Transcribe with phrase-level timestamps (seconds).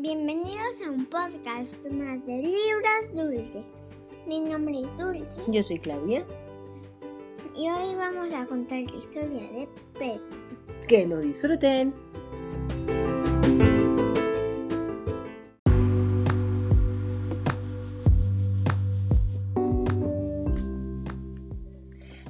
[0.00, 3.64] Bienvenidos a un podcast más de libros dulces.
[4.28, 6.24] Mi nombre es Dulce Yo soy Claudia.
[7.56, 9.68] y hoy vamos a contar la historia de
[9.98, 10.22] Pedro.
[10.86, 11.92] Que lo disfruten.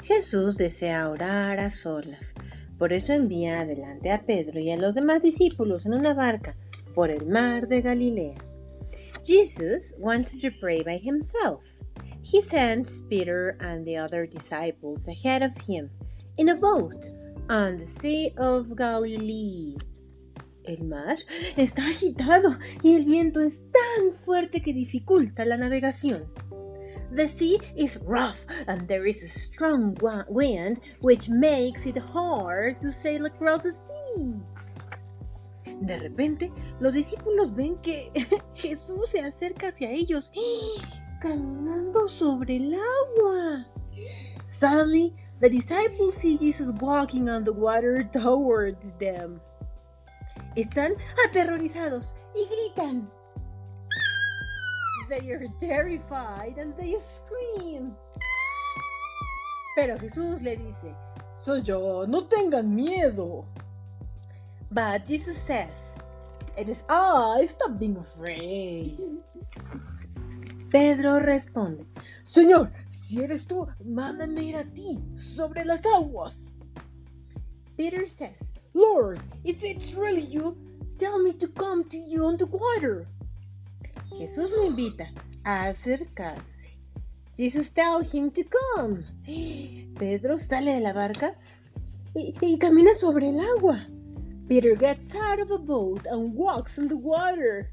[0.05, 2.33] Jesús desea orar a solas.
[2.79, 6.57] Por eso envía adelante a Pedro y a los demás discípulos en una barca
[6.99, 8.35] por el mar de Galilea.
[9.25, 11.63] Jesus wants to pray by himself.
[12.25, 15.91] He sends Peter and the other disciples ahead of him
[16.39, 17.09] in a boat
[17.49, 19.77] on the Sea of Galilee.
[20.67, 21.19] El mar
[21.57, 26.27] está agitado y el viento es tan fuerte que dificulta la navegación.
[27.13, 29.97] The sea is rough and there is a strong
[30.29, 34.35] wind which makes it hard to sail across the sea.
[35.89, 38.13] De repente, los discípulos ven que
[38.55, 40.31] Jesús se acerca hacia ellos,
[41.19, 43.67] caminando sobre el agua.
[44.47, 49.41] Suddenly, the disciples see Jesus walking on the water toward them.
[50.57, 50.93] Están
[51.27, 53.09] aterrorizados y gritan.
[55.09, 57.97] They are terrified and they scream.
[59.75, 60.95] Pero Jesús le dice,
[61.39, 63.47] soy yo, no tengan miedo.
[64.71, 65.95] But Jesus says,
[66.57, 68.99] It is I, stop being afraid.
[70.71, 71.87] Pedro responde,
[72.25, 76.45] Señor, si eres tú, mándame ir a ti sobre las aguas.
[77.77, 80.59] Peter says, Lord, if it's really you,
[80.99, 83.07] tell me to come to you on the water.
[84.19, 85.09] Jesús lo invita
[85.45, 86.69] a acercarse.
[87.37, 89.05] Jesus tells him to come.
[89.99, 91.35] Pedro sale de la barca
[92.15, 93.87] y, y camina sobre el agua.
[94.49, 97.71] Peter gets out of a boat and walks on the water.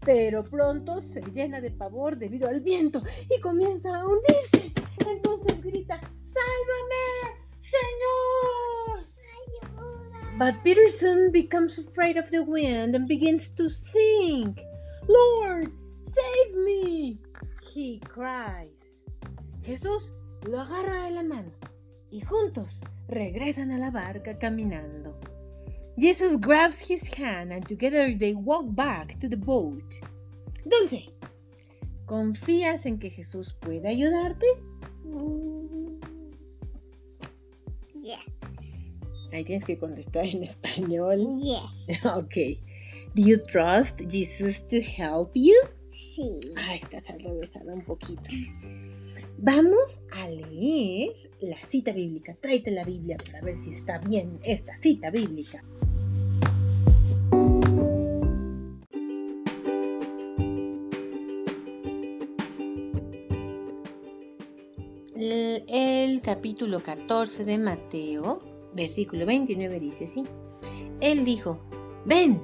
[0.00, 4.72] Pero pronto se llena de pavor debido al viento y comienza a hundirse.
[5.08, 9.06] Entonces grita, ¡Sálvame, Señor!
[9.34, 10.38] ¡Ayuda!
[10.38, 14.60] But Peter soon becomes afraid of the wind and begins to sink.
[15.08, 15.72] Lord,
[16.04, 17.18] save me!
[17.74, 18.70] He cries.
[19.64, 20.12] Jesús
[20.46, 21.50] lo agarra de la mano
[22.10, 25.18] y juntos regresan a la barca caminando.
[25.96, 30.00] Jesus grabs his hand and together they walk back to the boat.
[30.66, 31.10] Dulce,
[32.06, 34.46] ¿confías en que Jesús puede ayudarte?
[35.04, 36.00] Mm.
[38.02, 38.18] Yes.
[39.32, 41.38] Ahí tienes que contestar en español.
[41.38, 42.04] Yes.
[42.04, 42.58] Ok.
[43.14, 45.54] Do you trust Jesus to help you?
[45.92, 46.40] Sí.
[46.56, 48.22] Ah, estás alrevesada un poquito.
[49.38, 52.34] Vamos a leer la cita bíblica.
[52.34, 55.62] Tráete la Biblia para ver si está bien esta cita bíblica.
[65.16, 68.42] El, capítulo 14 de Mateo,
[68.74, 70.24] versículo 29 dice así.
[71.00, 71.60] Él dijo,
[72.04, 72.42] ven.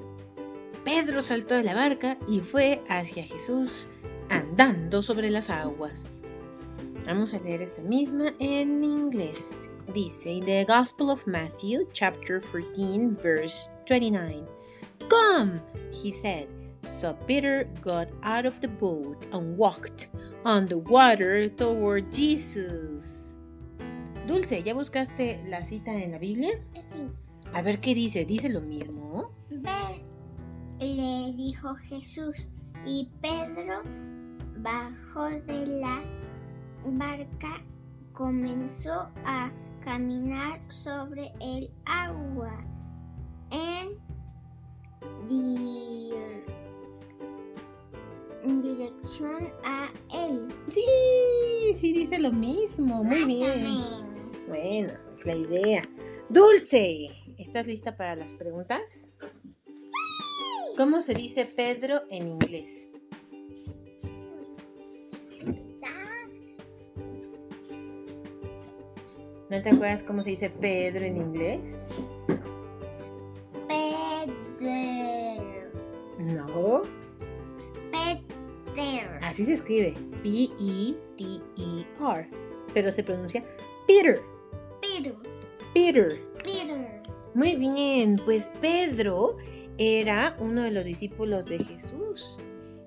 [0.84, 3.88] Pedro saltó de la barca y fue hacia Jesús
[4.28, 6.18] andando sobre las aguas.
[7.04, 9.68] Vamos a leer esta misma en inglés.
[9.92, 14.46] Dice, in the Gospel of Matthew, chapter 14, verse 29.
[15.08, 15.60] Come,
[15.90, 16.46] he said.
[16.82, 20.08] So Peter got out of the boat and walked
[20.44, 23.36] on the water toward Jesus.
[24.26, 26.50] Dulce, ¿ya buscaste la cita en la Biblia?
[26.74, 27.10] Sí.
[27.52, 28.24] A ver qué dice.
[28.24, 29.32] ¿Dice lo mismo?
[29.50, 30.02] Ven,
[30.78, 32.48] le dijo Jesús,
[32.86, 33.82] y Pedro
[34.58, 36.02] bajó de la
[36.86, 37.62] barca,
[38.12, 39.50] comenzó a
[39.84, 42.52] caminar sobre el agua
[43.50, 43.98] en,
[45.28, 46.39] dir-
[48.42, 50.48] en dirección a él.
[50.68, 53.02] Sí, sí dice lo mismo.
[53.04, 53.66] Muy Más bien.
[54.48, 55.88] Bueno, es la idea.
[56.28, 59.12] Dulce, ¿estás lista para las preguntas?
[60.76, 62.88] ¿Cómo se dice Pedro en inglés?
[69.50, 71.86] ¿No te acuerdas cómo se dice Pedro en inglés?
[79.40, 79.94] Así se escribe.
[80.22, 82.28] P-E-T-E-R.
[82.74, 83.42] Pero se pronuncia
[83.86, 84.20] Peter.
[84.82, 85.16] Pedro.
[85.72, 86.20] Peter.
[86.44, 86.76] Pedro.
[87.32, 89.38] Muy bien, pues Pedro
[89.78, 92.38] era uno de los discípulos de Jesús.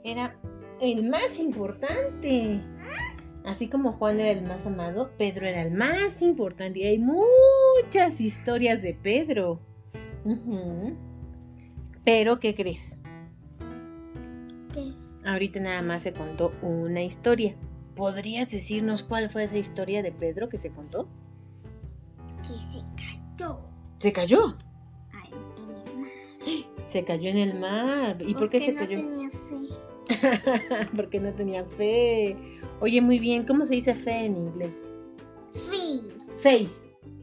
[0.04, 0.40] Era
[0.80, 2.62] el más importante.
[3.46, 6.82] Así como Juan era el más amado, Pedro era el más importante.
[6.82, 9.60] Y hay muchas historias de Pedro.
[12.06, 13.00] Pero, ¿qué crees?
[15.26, 17.56] Ahorita nada más se contó una historia.
[17.96, 21.08] ¿Podrías decirnos cuál fue esa historia de Pedro que se contó?
[22.42, 22.84] Que se
[23.38, 23.60] cayó
[24.00, 24.44] ¿Se cayó?
[25.12, 26.88] al- en el mar.
[26.88, 28.18] Se cayó en el mar.
[28.28, 28.98] ¿Y por qué se no cayó?
[29.00, 30.88] tenía fe.
[30.96, 32.36] Porque no tenía fe.
[32.82, 34.74] Oye, muy bien, ¿cómo se dice fe en inglés?
[35.54, 36.02] Fe.
[36.40, 36.70] Faith.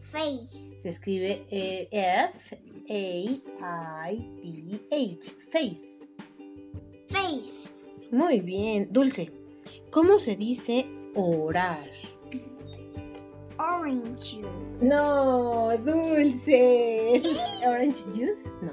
[0.00, 0.48] Faith.
[0.80, 2.58] Se escribe eh, F
[3.60, 5.30] A I T H.
[5.50, 5.84] Faith.
[7.08, 7.59] Faith.
[8.10, 9.30] Muy bien, Dulce.
[9.90, 11.88] ¿Cómo se dice orar?
[13.56, 14.48] Orange juice.
[14.80, 17.14] No, Dulce.
[17.14, 18.48] ¿Eso es orange juice?
[18.62, 18.72] No.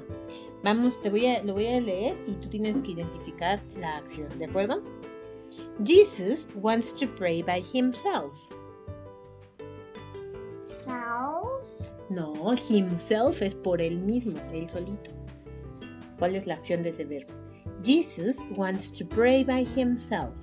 [0.64, 4.28] Vamos, te voy a, lo voy a leer y tú tienes que identificar la acción,
[4.38, 4.82] ¿de acuerdo?
[5.84, 8.32] Jesus wants to pray by himself.
[10.66, 11.62] South.
[12.08, 15.12] No, himself es por él mismo, él solito.
[16.18, 17.37] ¿Cuál es la acción de ese verbo?
[17.82, 20.34] Jesus wants to pray by himself.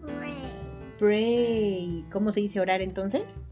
[0.00, 0.34] Pray.
[0.98, 2.04] Pray.
[2.12, 3.44] ¿Cómo se dice orar entonces?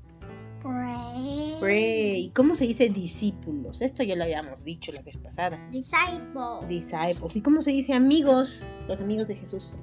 [0.62, 1.56] Pray.
[1.61, 2.33] Pray.
[2.35, 3.81] ¿Cómo se dice discípulos?
[3.81, 5.59] Esto ya lo habíamos dicho la vez pasada.
[5.71, 6.67] Disciple.
[6.69, 7.37] Disciples.
[7.37, 8.62] ¿Y cómo se dice amigos?
[8.89, 9.77] Los amigos de Jesús.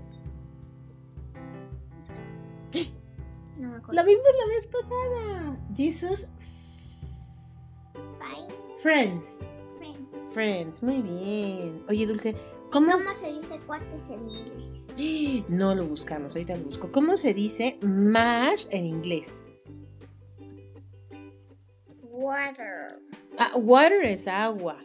[3.57, 4.01] no me acuerdo.
[4.01, 5.57] Lo vimos la vez pasada.
[5.75, 6.27] Jesus
[7.94, 9.39] Five friends.
[9.77, 10.33] friends.
[10.33, 10.83] Friends.
[10.83, 11.83] Muy bien.
[11.89, 12.35] Oye, Dulce,
[12.71, 12.92] ¿cómo?
[12.92, 14.69] ¿Cómo se dice cuates en inglés?
[15.48, 16.92] No lo buscamos, ahorita lo busco.
[16.92, 19.45] ¿Cómo se dice mar en inglés?
[22.01, 23.00] Water.
[23.38, 24.77] Ah, water es agua.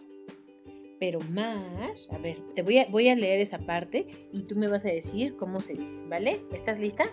[1.01, 4.69] Pero mar, a ver, te voy a, voy a leer esa parte y tú me
[4.69, 6.45] vas a decir cómo se dice, ¿vale?
[6.53, 7.05] ¿Estás lista?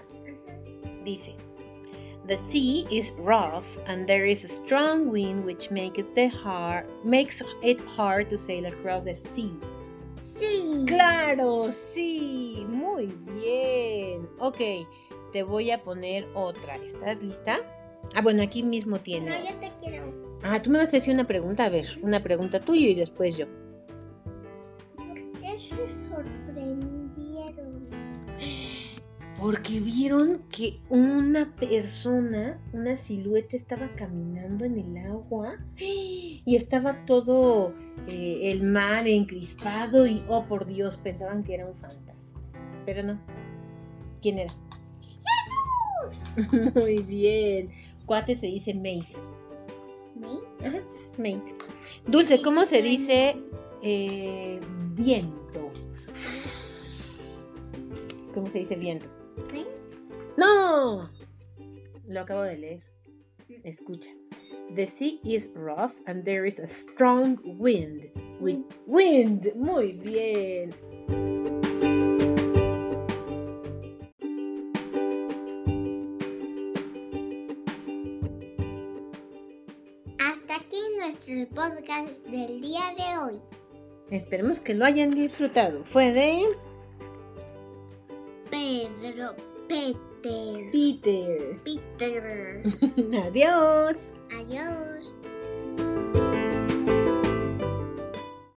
[1.04, 1.36] Dice,
[2.28, 7.42] The sea is rough and there is a strong wind which makes, the hard, makes
[7.64, 9.58] it hard to sail across the sea.
[10.86, 13.07] Claro, sí, muy
[13.42, 14.30] bien.
[14.39, 14.57] Ok,
[15.31, 16.75] te voy a poner otra.
[16.78, 17.60] ¿Estás lista?
[18.16, 19.31] Ah, bueno, aquí mismo No, tiene.
[19.31, 20.12] yo te quiero.
[20.44, 21.66] Ah, tú me vas a decir una pregunta.
[21.66, 23.45] A ver, una pregunta tuya y después yo.
[29.42, 37.74] Porque vieron que una persona, una silueta estaba caminando en el agua y estaba todo
[38.08, 42.40] eh, el mar encrispado y, oh por Dios, pensaban que era un fantasma.
[42.86, 43.20] Pero no.
[44.22, 44.54] ¿Quién era?
[46.36, 46.74] ¡Jesús!
[46.76, 47.72] Muy bien.
[48.06, 49.08] Cuate se dice mate.
[50.20, 50.68] ¿Me?
[50.68, 50.84] Ajá,
[51.18, 51.56] mate.
[52.06, 53.38] Dulce, ¿cómo se dice
[53.82, 54.60] eh,
[54.94, 55.72] viento?
[58.36, 59.21] ¿Cómo se dice viento?
[60.38, 61.10] ¡No!
[62.08, 62.84] Lo acabo de leer.
[63.64, 64.10] Escucha.
[64.76, 68.10] The sea is rough and there is a strong wind.
[68.40, 69.54] Wi- Wind.
[69.56, 70.72] Muy bien.
[80.20, 83.40] Hasta aquí nuestro podcast del día de hoy.
[84.10, 85.84] Esperemos que lo hayan disfrutado.
[85.86, 86.44] Fue de
[88.72, 89.36] Pedro,
[89.68, 91.60] Peter, Peter.
[91.66, 92.64] Peter.
[93.28, 94.14] Adiós.
[94.32, 95.20] Adiós.